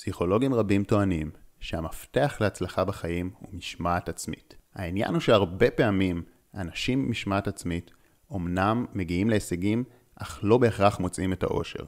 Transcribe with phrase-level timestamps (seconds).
[0.00, 4.54] פסיכולוגים רבים טוענים שהמפתח להצלחה בחיים הוא משמעת עצמית.
[4.74, 6.22] העניין הוא שהרבה פעמים
[6.54, 7.90] אנשים עם משמעת עצמית
[8.34, 9.84] אמנם מגיעים להישגים,
[10.16, 11.84] אך לא בהכרח מוצאים את האושר.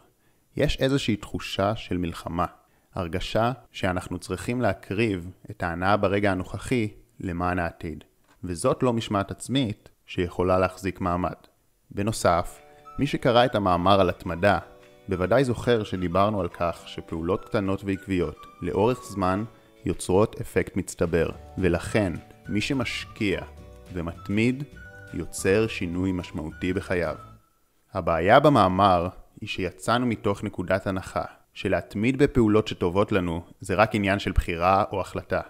[0.57, 2.47] יש איזושהי תחושה של מלחמה,
[2.95, 6.89] הרגשה שאנחנו צריכים להקריב את ההנאה ברגע הנוכחי
[7.21, 8.05] למען העתיד.
[8.45, 11.37] וזאת לא משמעת עצמית שיכולה להחזיק מעמד.
[11.91, 12.61] בנוסף,
[12.99, 14.59] מי שקרא את המאמר על התמדה,
[15.09, 19.45] בוודאי זוכר שדיברנו על כך שפעולות קטנות ועקביות, לאורך זמן,
[19.85, 22.13] יוצרות אפקט מצטבר, ולכן
[22.49, 23.41] מי שמשקיע
[23.93, 24.65] ומתמיד,
[25.15, 27.17] יוצר שינוי משמעותי בחייו.
[27.93, 29.09] הבעיה במאמר
[29.41, 31.25] היא שיצאנו מתוך נקודת הנחה
[31.55, 35.41] שלהתמיד בפעולות שטובות לנו זה רק עניין של בחירה או החלטה,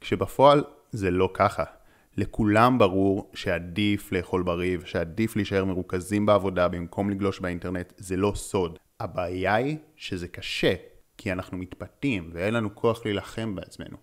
[0.00, 1.64] כשבפועל זה לא ככה.
[2.16, 8.78] לכולם ברור שעדיף לאכול בריא ושעדיף להישאר מרוכזים בעבודה במקום לגלוש באינטרנט, זה לא סוד.
[9.02, 10.74] הבעיה היא שזה קשה,
[11.18, 13.96] כי אנחנו מתפתים ואין לנו כוח להילחם בעצמנו.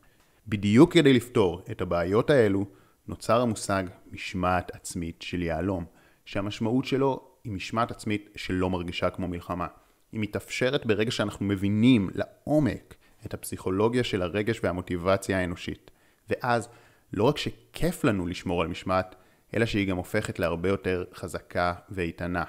[0.47, 2.65] בדיוק כדי לפתור את הבעיות האלו,
[3.07, 5.85] נוצר המושג משמעת עצמית של יהלום,
[6.25, 9.67] שהמשמעות שלו היא משמעת עצמית שלא מרגישה כמו מלחמה.
[10.11, 15.91] היא מתאפשרת ברגע שאנחנו מבינים לעומק את הפסיכולוגיה של הרגש והמוטיבציה האנושית.
[16.29, 16.69] ואז
[17.13, 19.15] לא רק שכיף לנו לשמור על משמעת,
[19.55, 22.43] אלא שהיא גם הופכת להרבה יותר חזקה ואיתנה.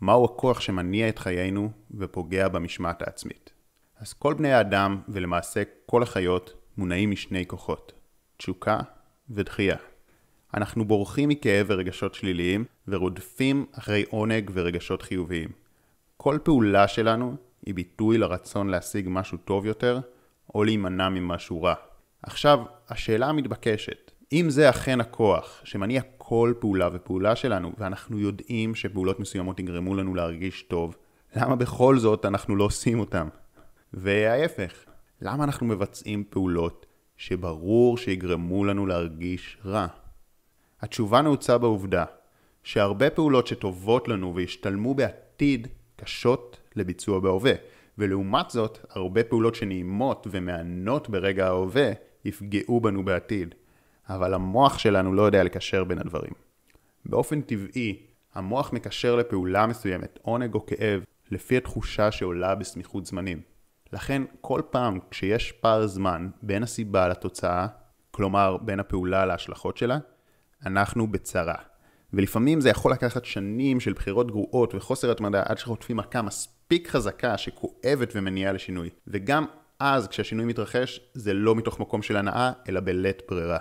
[0.00, 3.50] מהו הכוח שמניע את חיינו ופוגע במשמעת העצמית?
[4.00, 7.92] אז כל בני האדם, ולמעשה כל החיות, מונעים משני כוחות,
[8.36, 8.78] תשוקה
[9.30, 9.76] ודחייה.
[10.54, 15.48] אנחנו בורחים מכאב ורגשות שליליים ורודפים אחרי עונג ורגשות חיוביים.
[16.16, 20.00] כל פעולה שלנו היא ביטוי לרצון להשיג משהו טוב יותר
[20.54, 21.74] או להימנע ממשהו רע.
[22.22, 29.20] עכשיו, השאלה המתבקשת, אם זה אכן הכוח שמניע כל פעולה ופעולה שלנו, ואנחנו יודעים שפעולות
[29.20, 30.96] מסוימות יגרמו לנו להרגיש טוב,
[31.36, 33.28] למה בכל זאת אנחנו לא עושים אותם?
[33.92, 34.84] וההפך,
[35.22, 39.86] למה אנחנו מבצעים פעולות שברור שיגרמו לנו להרגיש רע?
[40.80, 42.04] התשובה נעוצה בעובדה
[42.62, 47.52] שהרבה פעולות שטובות לנו וישתלמו בעתיד קשות לביצוע בהווה,
[47.98, 51.90] ולעומת זאת, הרבה פעולות שנעימות ומענות ברגע ההווה
[52.24, 53.54] יפגעו בנו בעתיד.
[54.08, 56.32] אבל המוח שלנו לא יודע לקשר בין הדברים.
[57.06, 58.02] באופן טבעי,
[58.34, 63.40] המוח מקשר לפעולה מסוימת, עונג או כאב, לפי התחושה שעולה בסמיכות זמנים.
[63.92, 67.66] לכן, כל פעם כשיש פער זמן בין הסיבה לתוצאה,
[68.10, 69.98] כלומר בין הפעולה להשלכות שלה,
[70.66, 71.54] אנחנו בצרה.
[72.12, 77.38] ולפעמים זה יכול לקחת שנים של בחירות גרועות וחוסר התמדה עד שחוטפים מכה מספיק חזקה
[77.38, 78.90] שכואבת ומניעה לשינוי.
[79.06, 79.44] וגם
[79.80, 83.58] אז כשהשינוי מתרחש זה לא מתוך מקום של הנאה אלא בלית ברירה.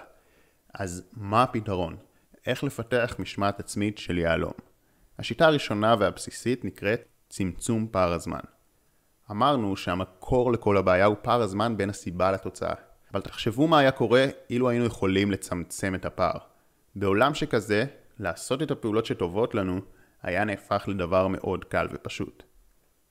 [0.80, 1.98] אז מה הפתרון?
[2.46, 4.54] איך לפתח משמעת עצמית של יהלום?
[5.20, 8.40] השיטה הראשונה והבסיסית נקראת צמצום פער הזמן.
[9.32, 12.74] אמרנו שהמקור לכל הבעיה הוא פער הזמן בין הסיבה לתוצאה.
[13.12, 16.38] אבל תחשבו מה היה קורה אילו היינו יכולים לצמצם את הפער.
[16.96, 17.86] בעולם שכזה,
[18.20, 19.82] לעשות את הפעולות שטובות לנו
[20.24, 22.44] היה נהפך לדבר מאוד קל ופשוט.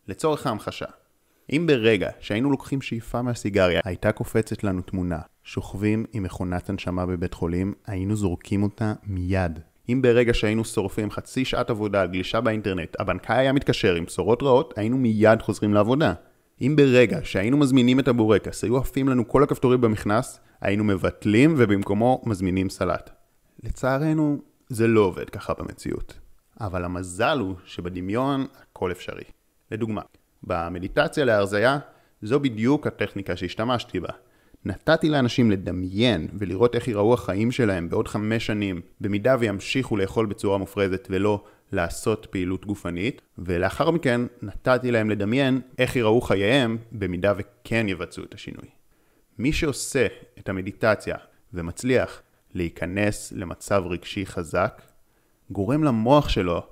[0.09, 0.87] לצורך ההמחשה,
[1.53, 7.35] אם ברגע שהיינו לוקחים שאיפה מהסיגריה הייתה קופצת לנו תמונה, שוכבים עם מכונת הנשמה בבית
[7.35, 9.59] חולים, היינו זורקים אותה מיד.
[9.89, 14.43] אם ברגע שהיינו שורפים חצי שעת עבודה על גלישה באינטרנט, הבנקאי היה מתקשר עם בשורות
[14.43, 16.13] רעות, היינו מיד חוזרים לעבודה.
[16.61, 22.23] אם ברגע שהיינו מזמינים את הבורקס, היו עפים לנו כל הכפתורים במכנס, היינו מבטלים ובמקומו
[22.27, 23.11] מזמינים סלט.
[23.63, 26.19] לצערנו, זה לא עובד ככה במציאות.
[26.61, 29.25] אבל המזל הוא שבדמיון הכל אפשרי.
[29.71, 30.03] לדוגמה,
[30.47, 31.79] במדיטציה להרזייה,
[32.23, 34.09] זו בדיוק הטכניקה שהשתמשתי בה.
[34.65, 40.59] נתתי לאנשים לדמיין ולראות איך ייראו החיים שלהם בעוד חמש שנים, במידה וימשיכו לאכול בצורה
[40.59, 47.89] מופרזת ולא לעשות פעילות גופנית, ולאחר מכן נתתי להם לדמיין איך ייראו חייהם במידה וכן
[47.89, 48.69] יבצעו את השינוי.
[49.39, 50.07] מי שעושה
[50.39, 51.17] את המדיטציה
[51.55, 52.23] ומצליח
[52.55, 54.83] להיכנס למצב רגשי חזק,
[55.51, 56.63] גורם למוח שלו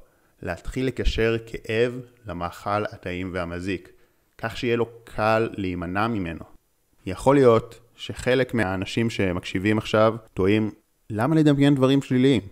[0.44, 3.92] להתחיל לקשר כאב למאכל הטעים והמזיק,
[4.38, 6.44] כך שיהיה לו קל להימנע ממנו.
[7.06, 10.70] יכול להיות שחלק מהאנשים שמקשיבים עכשיו טועים,
[11.10, 12.42] למה לדמיין דברים שליליים?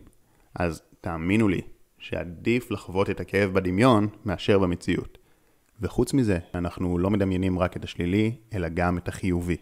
[0.55, 1.61] אז תאמינו לי
[1.99, 5.19] שעדיף לחוות את הכאב בדמיון מאשר במציאות.
[5.81, 9.57] וחוץ מזה, אנחנו לא מדמיינים רק את השלילי, אלא גם את החיובי.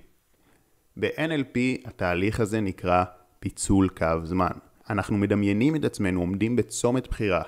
[0.96, 3.04] ב-NLP התהליך הזה נקרא
[3.40, 4.50] פיצול קו זמן.
[4.90, 7.42] אנחנו מדמיינים את עצמנו עומדים בצומת בחירה,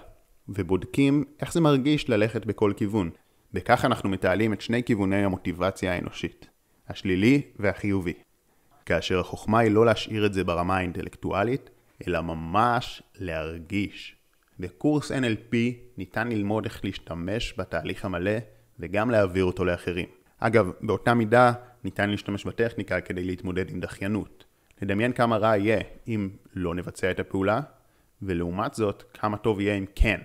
[0.48, 3.10] ובודקים איך זה מרגיש ללכת בכל כיוון.
[3.52, 6.48] בכך אנחנו מתעלים את שני כיווני המוטיבציה האנושית,
[6.88, 8.12] השלילי והחיובי.
[8.86, 11.70] כאשר החוכמה היא לא להשאיר את זה ברמה האינטלקטואלית,
[12.06, 14.16] אלא ממש להרגיש.
[14.60, 15.54] בקורס NLP
[15.96, 18.38] ניתן ללמוד איך להשתמש בתהליך המלא
[18.78, 20.06] וגם להעביר אותו לאחרים.
[20.38, 21.52] אגב, באותה מידה
[21.84, 24.44] ניתן להשתמש בטכניקה כדי להתמודד עם דחיינות.
[24.82, 27.60] נדמיין כמה רע יהיה אם לא נבצע את הפעולה,
[28.22, 30.20] ולעומת זאת, כמה טוב יהיה אם כן.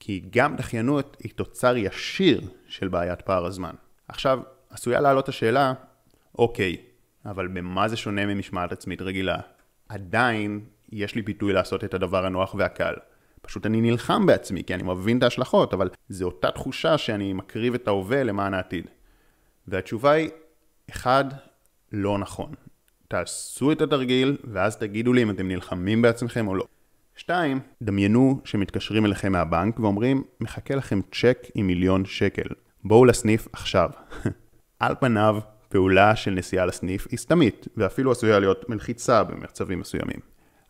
[0.00, 3.74] כי גם דחיינות היא תוצר ישיר של בעיית פער הזמן.
[4.08, 4.40] עכשיו,
[4.70, 5.72] עשויה לעלות השאלה,
[6.38, 6.76] אוקיי,
[7.24, 9.36] אבל במה זה שונה ממשמעת עצמית רגילה?
[9.88, 10.60] עדיין
[10.92, 12.94] יש לי פיתוי לעשות את הדבר הנוח והקל.
[13.42, 17.74] פשוט אני נלחם בעצמי, כי אני מבין את ההשלכות, אבל זו אותה תחושה שאני מקריב
[17.74, 18.86] את ההווה למען העתיד.
[19.68, 20.30] והתשובה היא,
[20.90, 21.24] אחד,
[21.92, 22.54] לא נכון.
[23.08, 26.64] תעשו את התרגיל, ואז תגידו לי אם אתם נלחמים בעצמכם או לא.
[27.18, 32.48] שתיים, דמיינו שמתקשרים אליכם מהבנק ואומרים, מחכה לכם צ'ק עם מיליון שקל.
[32.84, 33.90] בואו לסניף עכשיו.
[34.80, 35.38] על פניו,
[35.68, 40.20] פעולה של נסיעה לסניף היא סתמית, ואפילו עשויה להיות מלחיצה במצבים מסוימים.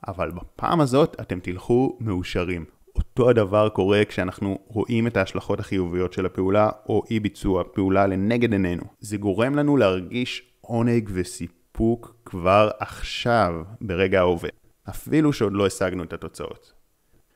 [0.08, 2.64] אבל בפעם הזאת אתם תלכו מאושרים.
[2.96, 8.52] אותו הדבר קורה כשאנחנו רואים את ההשלכות החיוביות של הפעולה או אי ביצוע פעולה לנגד
[8.52, 8.82] עינינו.
[9.00, 14.57] זה גורם לנו להרגיש עונג וסיפוק כבר עכשיו, ברגע ההווה.
[14.88, 16.73] אפילו שעוד לא השגנו את התוצאות.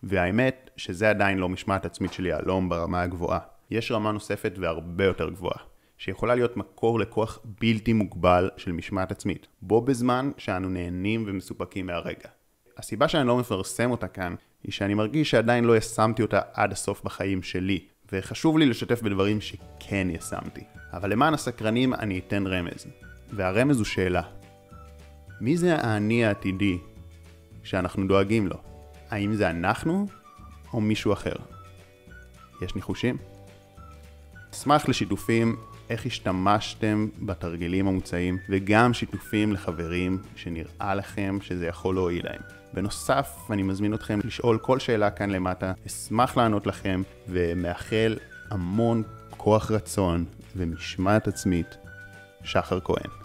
[0.02, 3.38] והאמת שזה עדיין לא משמעת עצמית של יהלום ברמה הגבוהה.
[3.70, 5.58] יש רמה נוספת והרבה יותר גבוהה,
[5.98, 12.28] שיכולה להיות מקור לכוח בלתי מוגבל של משמעת עצמית, בו בזמן שאנו נהנים ומסופקים מהרגע.
[12.76, 17.04] הסיבה שאני לא מפרסם אותה כאן, היא שאני מרגיש שעדיין לא ישמתי אותה עד הסוף
[17.04, 20.64] בחיים שלי, וחשוב לי לשתף בדברים שכן ישמתי.
[20.92, 22.86] אבל למען הסקרנים אני אתן רמז,
[23.30, 24.22] והרמז הוא שאלה.
[25.40, 26.78] מי זה האני העתידי
[27.64, 28.56] שאנחנו דואגים לו?
[29.10, 30.06] האם זה אנחנו
[30.72, 31.34] או מישהו אחר?
[32.62, 33.16] יש ניחושים?
[34.52, 35.56] אשמח לשיתופים
[35.90, 42.40] איך השתמשתם בתרגילים המוצעים וגם שיתופים לחברים שנראה לכם שזה יכול להועיל להם.
[42.74, 48.18] בנוסף, אני מזמין אתכם לשאול כל שאלה כאן למטה, אשמח לענות לכם ומאחל
[48.50, 49.02] המון
[49.36, 50.24] כוח רצון
[50.56, 51.76] ומשמעת עצמית.
[52.44, 53.21] שחר כהן